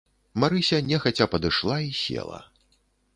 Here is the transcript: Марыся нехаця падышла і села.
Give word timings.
Марыся 0.43 0.79
нехаця 0.87 1.27
падышла 1.33 1.77
і 1.91 1.91
села. 2.01 2.39